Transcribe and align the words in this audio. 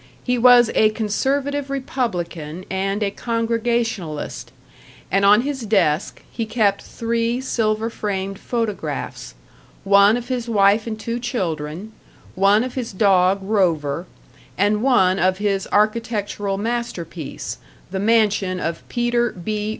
He 0.23 0.35
was 0.39 0.71
a 0.73 0.89
conservative 0.89 1.69
Republican 1.69 2.65
and 2.71 3.03
a 3.03 3.11
Congregationalist, 3.11 4.51
and 5.11 5.23
on 5.23 5.41
his 5.41 5.61
desk 5.67 6.23
he 6.31 6.47
kept 6.47 6.81
three 6.81 7.39
silver 7.39 7.87
framed 7.91 8.39
photographs 8.39 9.35
one 9.83 10.17
of 10.17 10.27
his 10.27 10.49
wife 10.49 10.87
and 10.87 10.99
two 10.99 11.19
children, 11.19 11.91
one 12.33 12.63
of 12.63 12.73
his 12.73 12.93
dog 12.93 13.41
Rover, 13.43 14.07
and 14.57 14.81
one 14.81 15.19
of 15.19 15.37
his 15.37 15.67
architectural 15.71 16.57
masterpiece, 16.57 17.59
the 17.91 17.99
mansion 17.99 18.59
of 18.59 18.81
Peter 18.89 19.31
B. 19.31 19.69